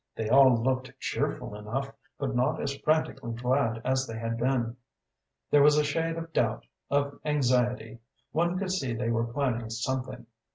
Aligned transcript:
They 0.15 0.29
all 0.29 0.57
looked 0.57 0.91
cheerful 0.99 1.53
enough, 1.55 1.91
but 2.17 2.35
not 2.35 2.59
as 2.59 2.75
frantically 2.75 3.33
glad 3.33 3.79
as 3.85 4.07
they 4.07 4.17
had 4.17 4.35
been; 4.35 4.75
there 5.51 5.61
was 5.61 5.77
a 5.77 5.83
shade 5.83 6.15
of 6.17 6.33
doubt, 6.33 6.65
of 6.89 7.19
anxiety. 7.23 7.99
One 8.31 8.57
could 8.57 8.71
see 8.71 8.95
they 8.95 9.11
were 9.11 9.27
planning 9.31 9.69
something. 9.69 10.25